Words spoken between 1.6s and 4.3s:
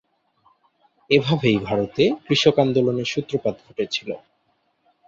ভারতে কৃষক আন্দোলনের সূত্রপাত ঘটেছিল।